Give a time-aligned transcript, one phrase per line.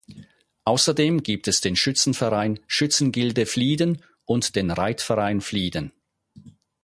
[0.65, 5.91] Außerdem gibt es den Schützenverein "Schützengilde Flieden" und den "Reitverein Flieden".